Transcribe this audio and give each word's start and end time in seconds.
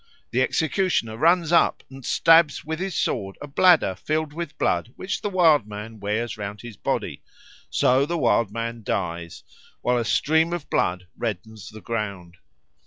The 0.31 0.41
executioner 0.41 1.15
runs 1.15 1.51
up 1.51 1.83
and 1.91 2.03
stabs 2.03 2.65
with 2.65 2.79
his 2.79 2.95
sword 2.95 3.37
a 3.39 3.45
bladder 3.45 3.93
filled 3.93 4.33
with 4.33 4.57
blood 4.57 4.93
which 4.95 5.21
the 5.21 5.29
Wild 5.29 5.67
Man 5.67 5.99
wears 5.99 6.39
round 6.39 6.61
his 6.61 6.75
body; 6.75 7.21
so 7.69 8.07
the 8.07 8.17
Wild 8.17 8.51
Man 8.51 8.81
dies, 8.81 9.43
while 9.81 9.97
a 9.99 10.03
stream 10.03 10.53
of 10.53 10.71
blood 10.71 11.05
reddens 11.15 11.69
the 11.69 11.81
ground. 11.81 12.37